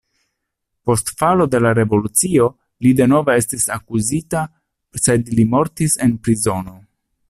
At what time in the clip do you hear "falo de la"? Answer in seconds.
1.19-1.73